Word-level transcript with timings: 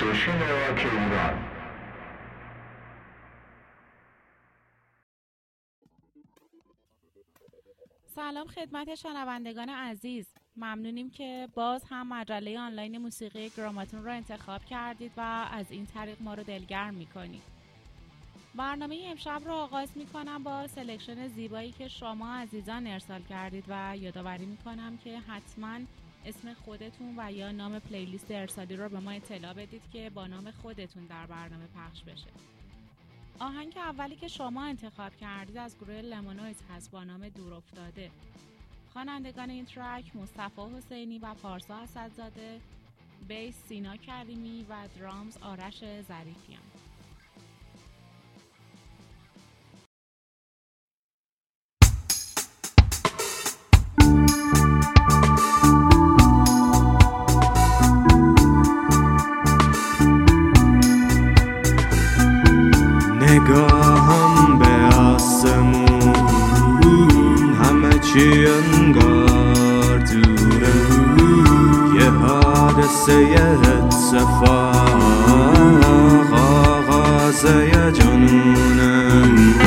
راک 0.00 0.86
سلام 8.14 8.46
خدمت 8.46 8.94
شنوندگان 8.94 9.68
عزیز. 9.68 10.26
ممنونیم 10.56 11.10
که 11.10 11.48
باز 11.54 11.84
هم 11.90 12.08
مجله 12.08 12.60
آنلاین 12.60 12.98
موسیقی 12.98 13.50
گراماتون 13.56 14.04
رو 14.04 14.10
انتخاب 14.10 14.64
کردید 14.64 15.12
و 15.16 15.48
از 15.52 15.70
این 15.70 15.86
طریق 15.86 16.22
ما 16.22 16.34
رو 16.34 16.42
دلگرم 16.42 16.94
می‌کنید. 16.94 17.42
برنامه 18.54 19.02
امشب 19.06 19.42
رو 19.44 19.52
آغاز 19.52 19.88
می‌کنم 19.94 20.42
با 20.42 20.66
selection 20.66 21.28
زیبایی 21.28 21.72
که 21.72 21.88
شما 21.88 22.34
عزیزان 22.34 22.86
ارسال 22.86 23.22
کردید 23.22 23.64
و 23.68 23.96
یادآوری 23.96 24.46
می‌کنم 24.46 24.98
که 25.04 25.18
حتما 25.18 25.78
اسم 26.24 26.54
خودتون 26.54 27.14
و 27.16 27.32
یا 27.32 27.52
نام 27.52 27.78
پلیلیست 27.78 28.30
ارسالی 28.30 28.76
رو 28.76 28.88
به 28.88 29.00
ما 29.00 29.10
اطلاع 29.10 29.52
بدید 29.52 29.82
که 29.92 30.10
با 30.10 30.26
نام 30.26 30.50
خودتون 30.50 31.06
در 31.06 31.26
برنامه 31.26 31.66
پخش 31.66 32.02
بشه. 32.02 32.30
آهنگ 33.38 33.72
اولی 33.76 34.16
که 34.16 34.28
شما 34.28 34.64
انتخاب 34.64 35.16
کردید 35.16 35.56
از 35.56 35.78
گروه 35.78 36.00
لمونویز 36.00 36.62
هست 36.70 36.90
با 36.90 37.04
نام 37.04 37.28
دور 37.28 37.54
افتاده. 37.54 38.10
خوانندگان 38.92 39.50
این 39.50 39.64
ترک 39.64 40.16
مصطفی 40.16 40.62
حسینی 40.76 41.18
و 41.18 41.34
پارسا 41.34 41.76
اسدزاده 41.76 42.60
بیس 43.28 43.54
سینا 43.68 43.96
کریمی 43.96 44.66
و 44.68 44.88
درامز 44.98 45.36
آرش 45.36 45.78
ظریفیان. 45.80 46.73
سيارة 73.06 73.88
سفاغ 73.90 75.44
غاز 76.88 77.44
يا 77.44 77.90
جنون. 77.90 79.63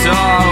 door 0.00 0.51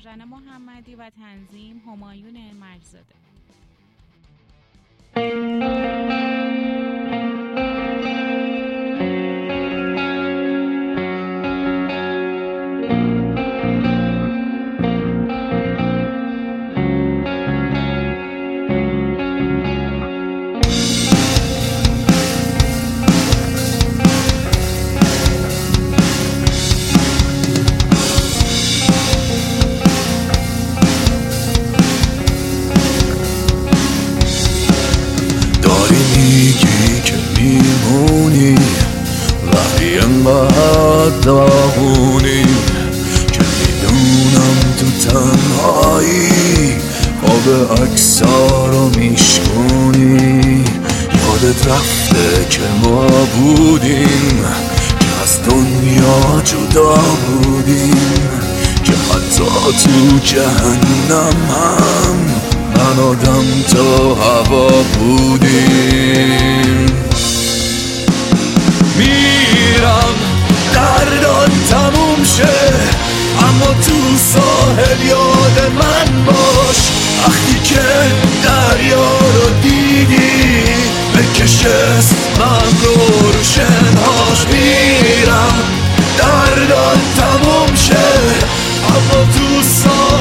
سرای 0.00 0.14
اوژن 0.14 0.24
محمدی 0.24 0.94
و 0.94 1.10
تنظیم 1.10 1.82
همایون 1.86 2.52
مجزاده 2.52 3.27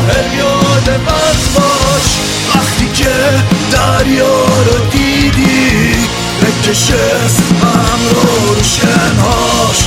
ساحل 0.07 0.38
یاد 0.38 0.89
من 0.89 1.38
باش. 1.56 2.18
وقتی 2.56 2.89
که 2.94 3.13
دریا 3.71 4.45
رو 4.65 4.86
دیدی 4.92 5.95
بکش 6.42 6.92
اسمم 6.92 8.00
رو 8.12 8.56
رو 8.56 8.63
شنهاش 8.63 9.83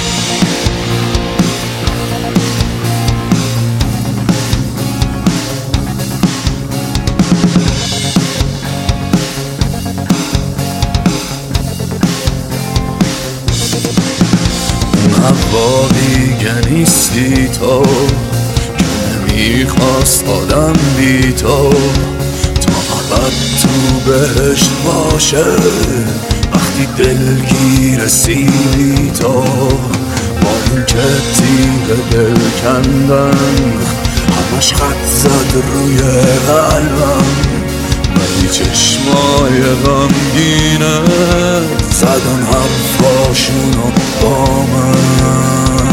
اون 14.94 15.24
هوا 15.24 15.88
دیگه 15.88 16.68
نیستی 16.70 17.48
تو. 17.48 17.82
نمی‌خواست 19.40 20.24
آدم 20.28 20.72
بی 20.96 21.32
تو 21.32 21.70
تا 22.60 22.72
ابد 22.92 23.32
تو 23.62 24.10
بهشت 24.10 24.70
باشه. 24.84 25.44
وقتی 26.54 26.86
دلگیر 26.98 28.08
سیبی 28.08 29.10
تو 29.20 29.32
با 30.42 30.50
این 30.70 30.84
که 30.86 31.02
تیغ 31.34 31.96
دل 32.10 32.40
کندن 32.62 33.38
همش 34.36 34.72
خط 34.72 35.06
زد 35.22 35.62
روی 35.74 35.98
قلبم 36.46 37.24
ولی 38.16 38.48
چشمای 38.48 39.74
غمگینه 39.84 41.00
زدن 41.90 42.42
حرفاشونو 42.42 43.90
با 44.22 44.44
من. 44.62 45.89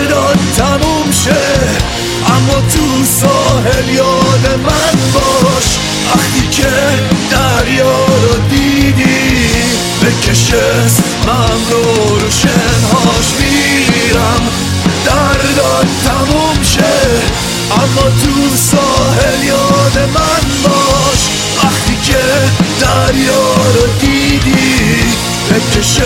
دردان 0.00 0.36
تموم 0.56 1.10
شه. 1.24 1.60
اما 2.26 2.54
تو 2.54 3.04
ساحل 3.20 3.88
یاد 3.88 4.60
من 4.64 4.98
باش. 5.12 5.78
وقتی 6.14 6.48
که 6.50 6.68
دریا 7.30 8.06
رو 8.22 8.48
دیدی 8.50 9.48
بکش 10.02 10.52
اسمم 10.52 11.60
رو 11.70 12.18
رو 12.18 12.30
شنهاش 12.30 13.26
میرم 13.40 14.48
دردان 15.06 15.86
تموم 16.04 16.62
شه. 16.62 17.00
اما 17.72 18.10
تو 18.10 18.56
ساحل 18.56 19.44
یاد 19.44 20.08
من 20.14 20.62
باش. 20.62 21.20
وقتی 21.64 21.96
که 22.02 22.22
دریا 22.80 23.54
رو 23.74 23.86
دیدی 24.00 25.00
بکش 25.50 25.96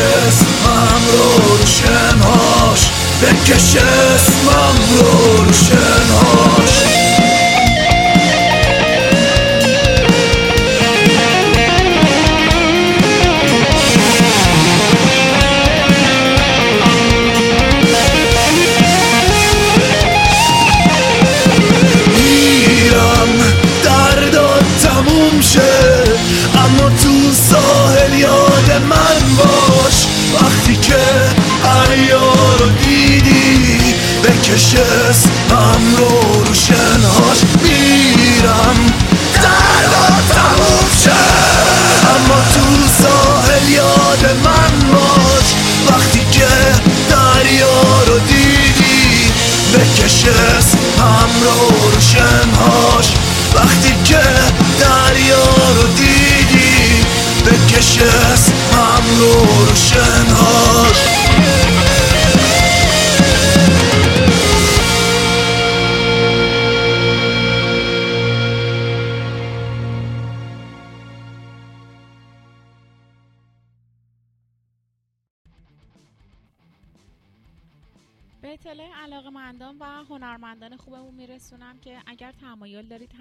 بکش 3.55 3.77
اسمم 3.77 4.77
رو 4.91 5.45
رو 5.45 5.53
شنهاش 5.53 6.14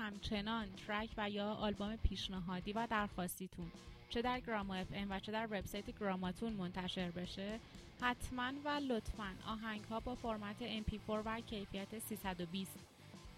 همچنان 0.04 0.68
track 0.88 1.10
و 1.18 1.30
یا 1.30 1.54
آلبوم 1.54 1.96
پیشنهادی 1.96 2.74
و 2.74 2.88
درخواستیتون 2.88 3.72
چه 4.10 4.22
در 4.22 4.40
گراما 4.40 4.76
FM 4.76 5.12
و 5.12 5.20
چه 5.20 5.32
در 5.32 5.46
وبسایت 5.46 6.00
گراماتون 6.00 6.54
منتشر 6.54 7.12
بشه 7.12 7.60
حتما 8.02 8.52
و 8.66 8.70
لطفا 8.70 9.36
آهنگ 9.48 9.84
ها 9.84 10.00
با 10.00 10.16
فرمت 10.16 10.56
MP4 10.60 11.22
و 11.26 11.42
کیفیت 11.42 12.00
320 12.00 12.80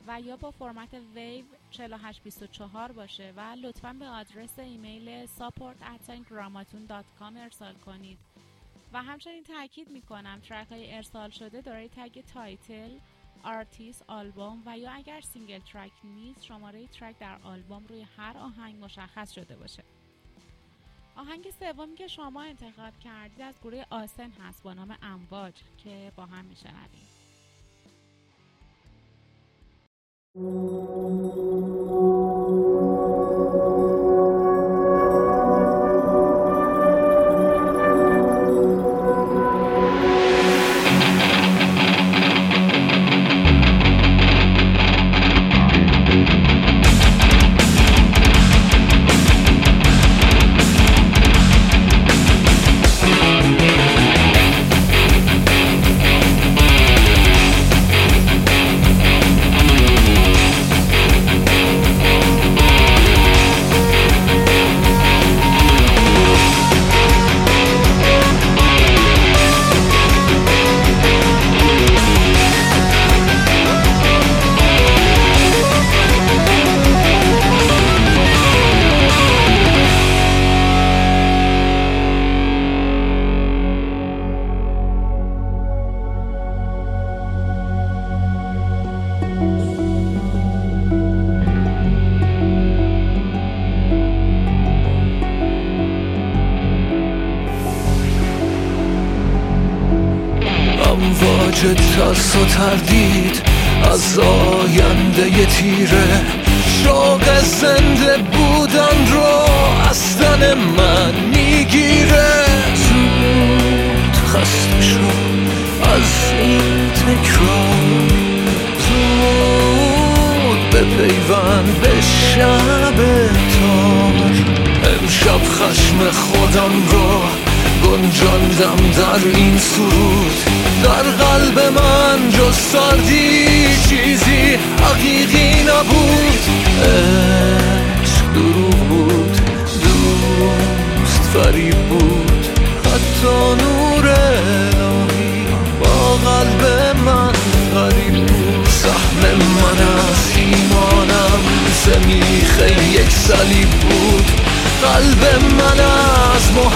و 0.07 0.21
یا 0.21 0.37
با 0.37 0.51
فرمت 0.51 0.93
WAVE 1.15 1.45
4824 1.71 2.91
باشه 2.91 3.33
و 3.37 3.41
لطفا 3.41 3.93
به 3.93 4.07
آدرس 4.07 4.59
ایمیل 4.59 5.25
support@gramaton.com 5.25 7.37
ارسال 7.37 7.73
کنید. 7.73 8.17
و 8.93 9.03
همچنین 9.03 9.43
تاکید 9.43 9.89
می‌کنم 9.89 10.39
track 10.39 10.67
های 10.67 10.95
ارسال 10.95 11.29
شده 11.29 11.61
دارای 11.61 11.89
tag 11.89 12.21
title 12.33 12.91
آرتیست 13.45 14.03
آلبوم 14.07 14.63
و 14.65 14.77
یا 14.77 14.91
اگر 14.91 15.21
single 15.21 15.59
track 15.59 15.91
نیست 16.03 16.43
شماره 16.43 16.87
track 16.87 17.19
در 17.19 17.37
آلبوم 17.43 17.85
روی 17.89 18.05
هر 18.17 18.37
آهنگ 18.37 18.83
مشخص 18.83 19.31
شده 19.31 19.55
باشه. 19.55 19.83
آهنگ 21.15 21.51
سومی 21.59 21.95
که 21.95 22.07
شما 22.07 22.43
انتخاب 22.43 22.99
کردید 22.99 23.41
از 23.41 23.55
گروه 23.63 23.83
آسن 23.89 24.31
هست 24.31 24.63
با 24.63 24.73
نام 24.73 24.97
امواج 25.01 25.53
که 25.77 26.11
با 26.15 26.25
هم 26.25 26.45
میشنویم. 26.45 27.07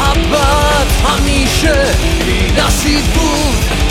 محبت 0.10 0.92
همیشه 1.08 1.74
بی 2.26 2.62
نصیب 2.62 3.04
بود. 3.04 3.89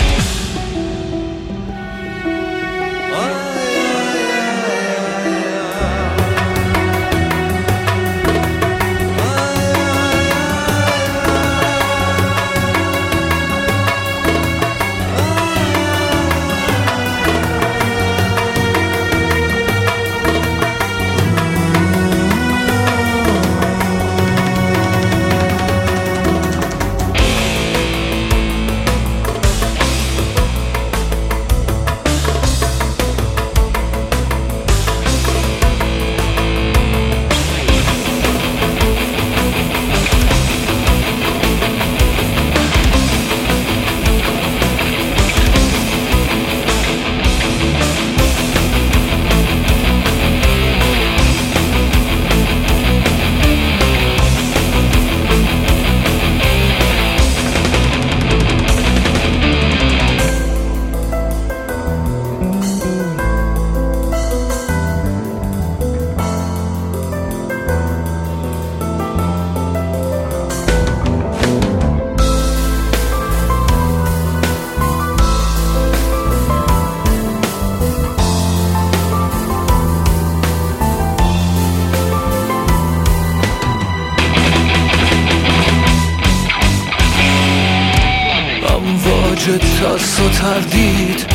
امواج 89.49 89.61
ترس 89.81 90.19
و 90.19 90.29
تردید 90.29 91.25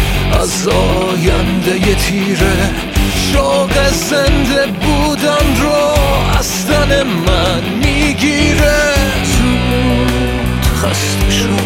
از 0.40 0.68
آینده 0.68 1.94
تیره. 1.94 2.70
شوق 3.32 3.88
زنده 3.92 4.66
بودن 4.66 5.62
رو 5.62 6.38
از 6.38 6.66
تن 6.66 7.02
من 7.02 7.62
می‌گیره. 7.84 8.94
زود 9.24 10.64
خسته 10.76 11.30
شو 11.30 11.56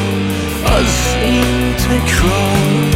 از 0.66 1.14
این 1.22 1.74
تکرار. 1.74 2.88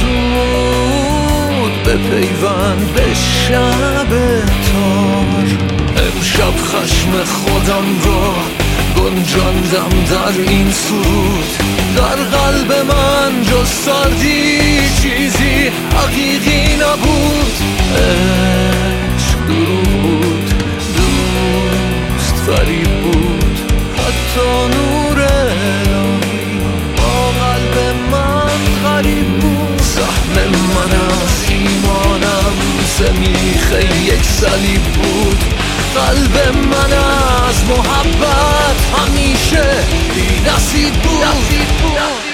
زود 0.00 1.82
به 1.84 1.96
پیوند 1.96 2.92
به 2.94 3.14
شب 3.14 4.08
تار. 4.72 5.48
امشب 5.96 6.56
خشم 6.56 7.24
خودم 7.24 7.86
رو 8.04 8.57
گنجاندم 8.98 10.04
در 10.10 10.40
این 10.50 10.70
سرود. 10.70 11.50
در 11.96 12.16
قلب 12.38 12.72
من 12.72 13.42
جز 13.42 13.68
سردی 13.68 14.80
چیزی 15.02 15.70
حقیقی 15.96 16.74
نبود. 16.74 17.52
عشق 17.96 19.38
دروغ 19.48 20.02
بود 20.02 20.54
دوست 20.96 22.34
فریب 22.34 23.02
بود. 23.02 23.58
حتی 23.94 24.50
نور 24.74 25.26
با 26.96 27.30
قلب 27.40 27.94
من 28.12 28.60
غریب 28.84 29.38
بود. 29.38 29.80
سهم 29.82 30.34
من 30.74 30.92
از 30.96 31.50
ایمانم 31.50 32.54
زمیخه 32.98 34.04
یک 34.04 34.24
صلیب 34.24 34.82
بود. 34.82 35.67
قلب 35.98 36.56
من 36.56 36.92
از 37.48 37.64
محبت 37.64 38.76
همیشه 38.98 39.64
بی 40.14 40.50
نصیب 40.50 40.92
بود. 41.02 42.27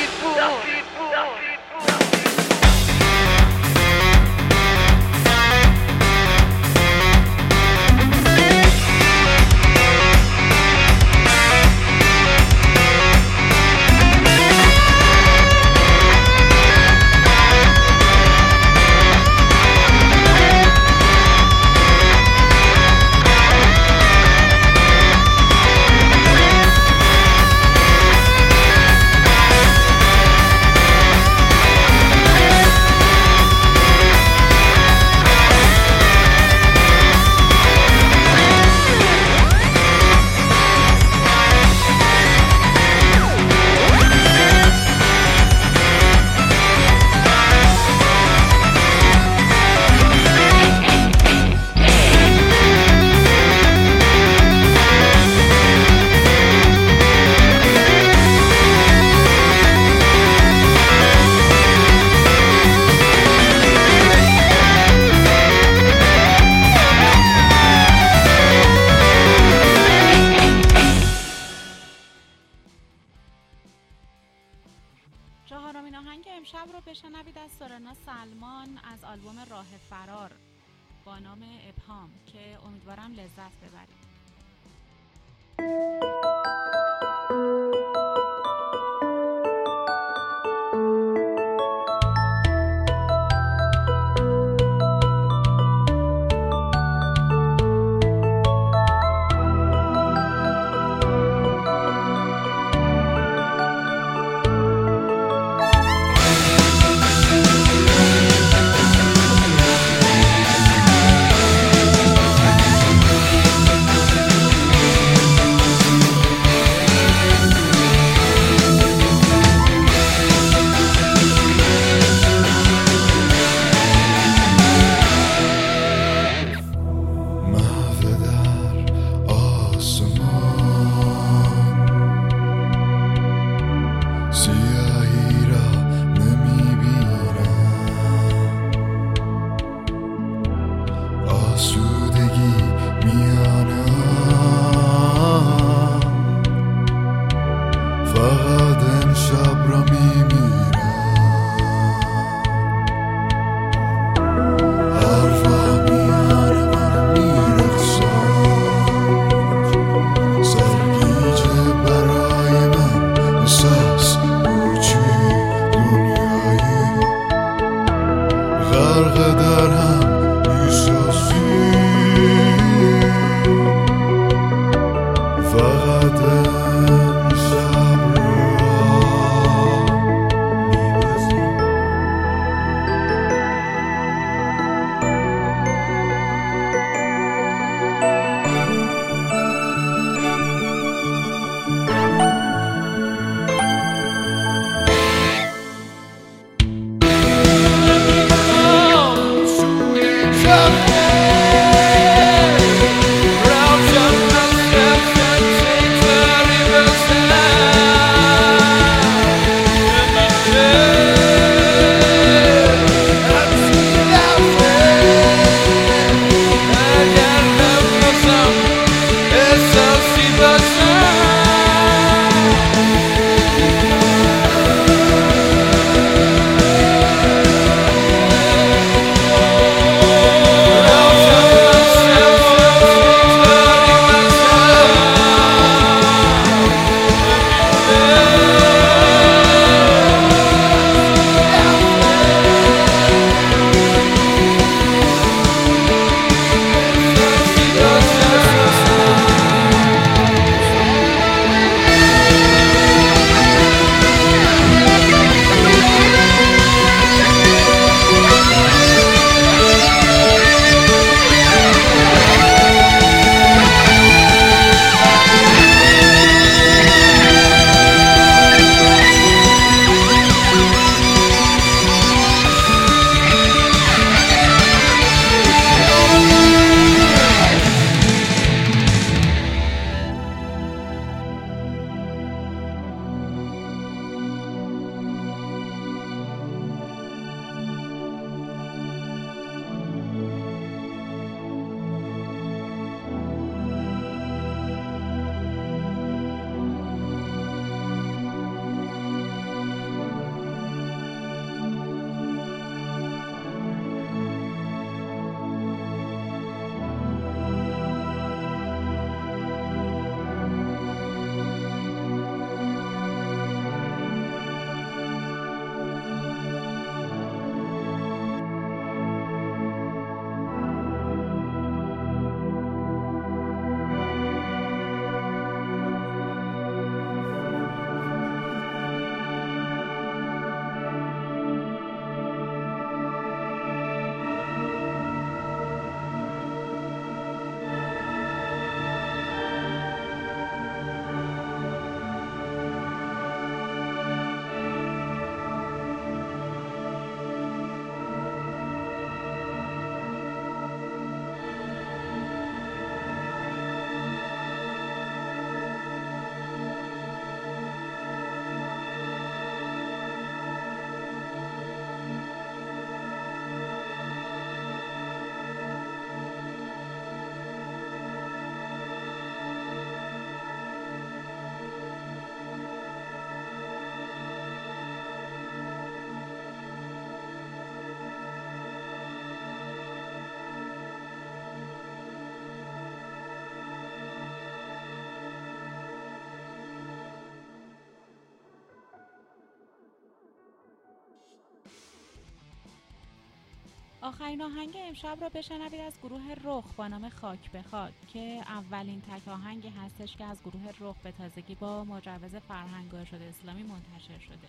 آخرین 394.04 394.42
آهنگ 394.42 394.76
امشب 394.76 395.18
رو 395.20 395.30
بشنوید 395.34 395.80
از 395.80 395.92
گروه 396.02 396.22
رخ 396.44 396.64
با 396.76 396.88
نام 396.88 397.08
خاک 397.08 397.50
به 397.50 397.62
خاک 397.62 397.92
که 398.08 398.42
اولین 398.46 399.00
تک 399.00 399.28
آهنگی 399.28 399.68
هستش 399.68 400.16
که 400.16 400.24
از 400.24 400.42
گروه 400.42 400.62
رخ 400.80 400.96
به 400.96 401.12
تازگی 401.12 401.54
با 401.54 401.84
مجوز 401.84 402.36
ارشاد 402.36 403.04
فرهنگ 403.04 403.24
اسلامی 403.24 403.62
منتشر 403.62 404.18
شده. 404.18 404.48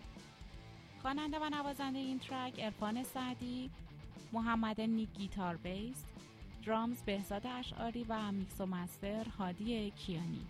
خواننده 1.02 1.40
و 1.40 1.50
نوازنده 1.50 2.00
این 2.00 2.20
track 2.20 2.54
عرفان 2.58 3.04
سعدی 3.04 3.70
محمد 4.34 4.82
نیک 4.82 5.10
گیتار 5.14 5.56
bass 5.56 6.04
drums 6.66 7.02
بهزاد 7.02 7.48
اشعاری 7.48 8.06
و 8.10 8.32
میکس 8.32 8.62
و 8.62 8.66
master 8.66 9.26
هادی 9.30 9.92
کیانی. 9.92 10.46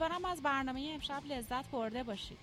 امیدوارم 0.00 0.24
از 0.24 0.42
برنامه 0.42 0.90
امشب 0.94 1.22
لذت 1.26 1.70
برده 1.70 2.02
باشید. 2.02 2.38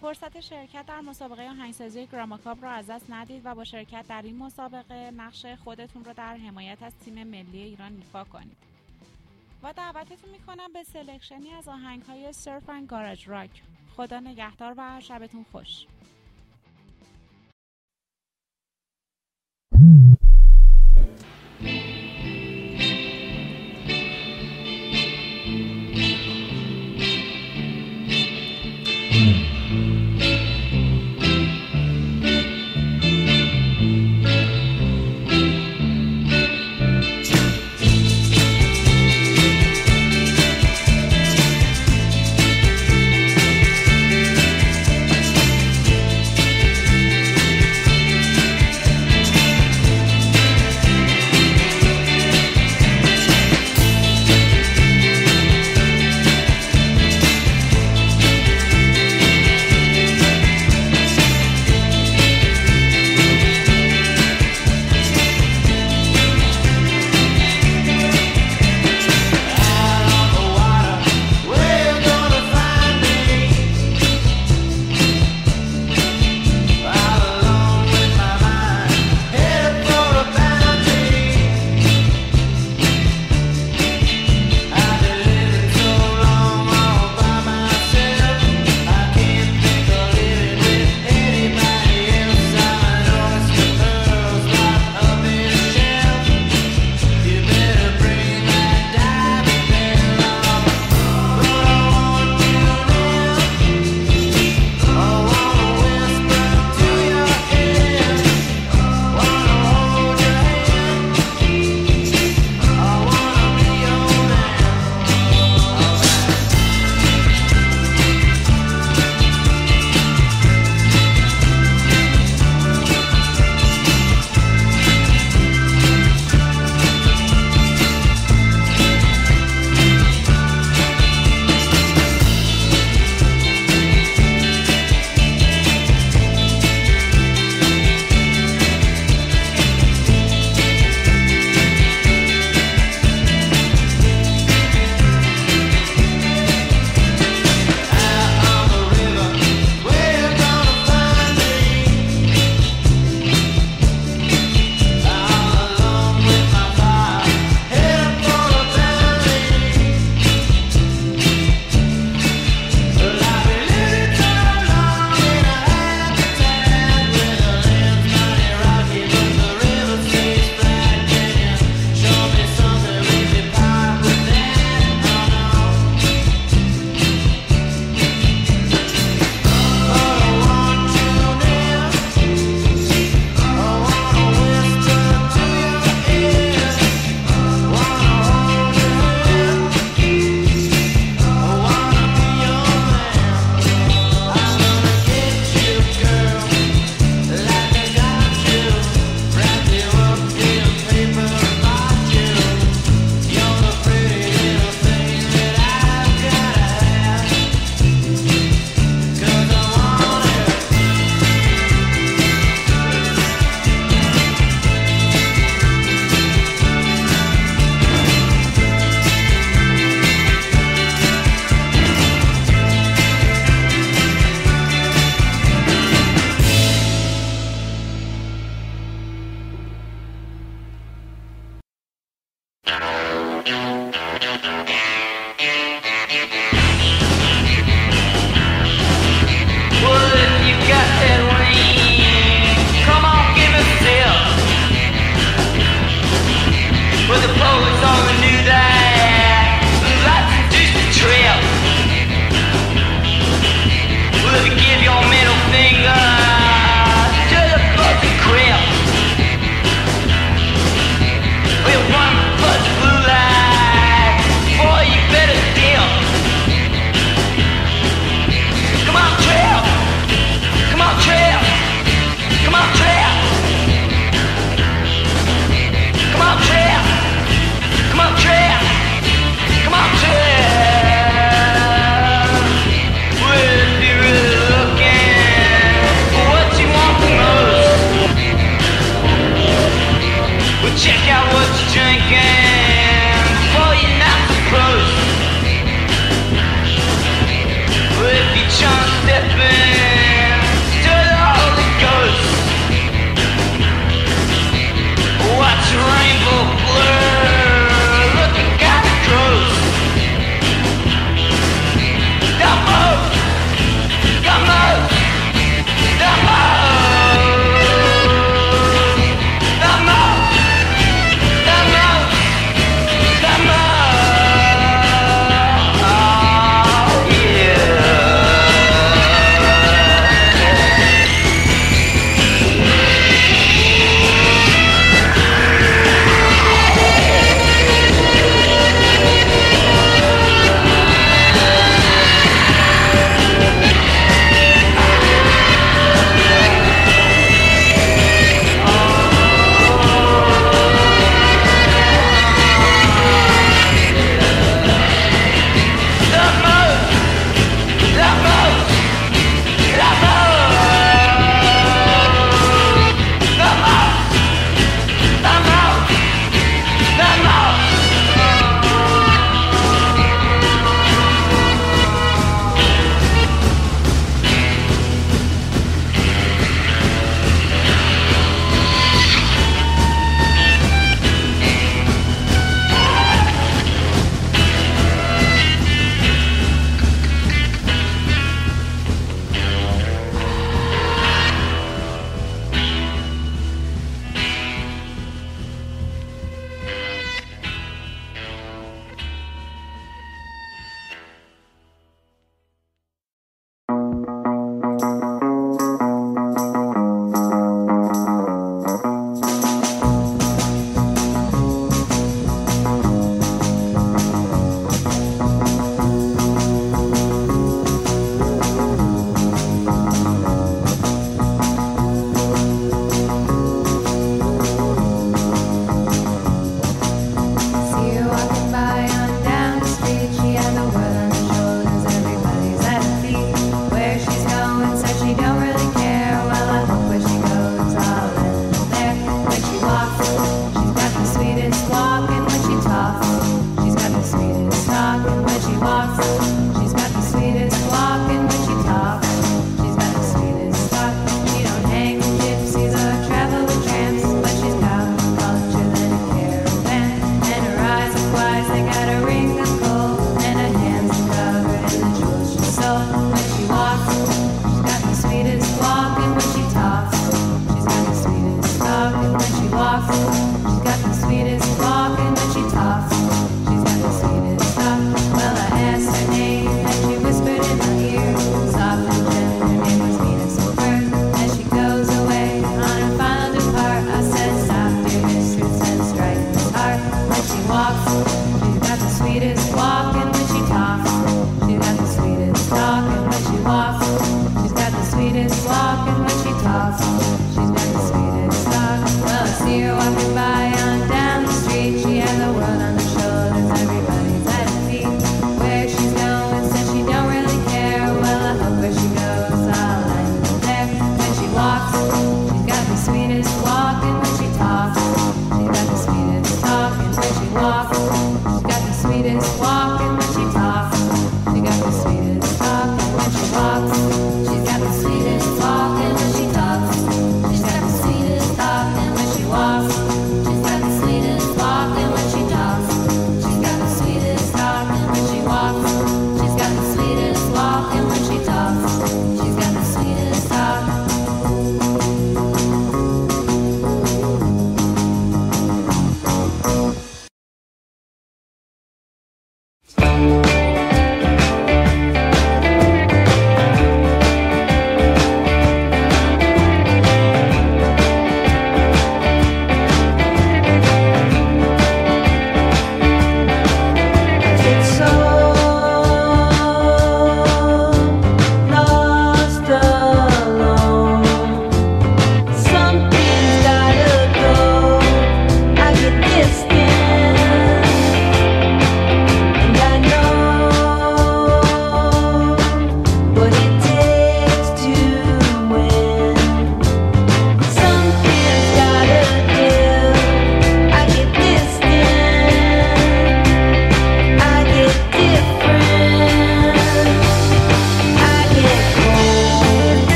فرصت 0.00 0.40
شرکت 0.40 0.86
در 0.86 1.00
مسابقه 1.00 1.48
آهنگسازی 1.48 2.06
گراماکاب 2.06 2.62
را 2.62 2.70
از 2.70 2.86
دست 2.86 3.10
ندید 3.10 3.42
و 3.44 3.54
با 3.54 3.64
شرکت 3.64 4.04
در 4.08 4.22
این 4.22 4.38
مسابقه 4.38 5.10
نقش 5.10 5.46
خودتون 5.46 6.04
رو 6.04 6.12
در 6.12 6.36
حمایت 6.36 6.82
از 6.82 6.92
تیم 7.04 7.24
ملی 7.24 7.62
ایران 7.62 7.94
ایفا 7.94 8.24
کنید. 8.24 8.56
و 9.62 9.72
دعوتتون 9.72 10.30
می‌کنم 10.30 10.72
به 10.72 10.82
سلکشنی 10.82 11.52
از 11.52 11.68
آهنگ 11.68 12.02
های 12.02 12.32
سرف 12.32 12.68
و 12.68 12.80
گاراج 12.88 13.28
راک. 13.28 13.62
خدا 13.96 14.20
نگهدار 14.20 14.74
و 14.76 15.00
شبتون 15.00 15.44
خوش. 15.52 15.86